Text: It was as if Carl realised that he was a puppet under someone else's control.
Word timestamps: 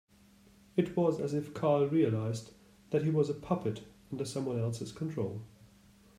It 0.75 0.97
was 0.97 1.19
as 1.19 1.35
if 1.35 1.53
Carl 1.53 1.87
realised 1.87 2.53
that 2.89 3.03
he 3.03 3.11
was 3.11 3.29
a 3.29 3.35
puppet 3.35 3.83
under 4.11 4.25
someone 4.25 4.57
else's 4.59 4.91
control. 4.91 5.43